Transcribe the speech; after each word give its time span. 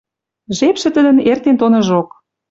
Жепшӹ 0.57 0.89
тӹдӹн 0.95 1.17
эртен 1.31 1.55
тоныжок. 1.61 2.09